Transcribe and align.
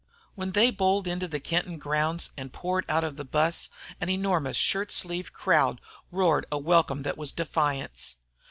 When 0.33 0.53
they 0.53 0.71
bowled 0.71 1.05
into 1.05 1.27
the 1.27 1.39
Kenton 1.39 1.77
grounds 1.77 2.31
and 2.35 2.51
poured 2.51 2.85
out 2.89 3.03
of 3.03 3.17
the 3.17 3.23
bus, 3.23 3.69
an 3.99 4.09
enormous 4.09 4.57
shirt 4.57 4.91
sleeved 4.91 5.31
crowd 5.31 5.79
roared 6.09 6.47
a 6.51 6.57
welcome 6.57 7.03
that 7.03 7.19
was 7.19 7.31
defiance. 7.31 8.15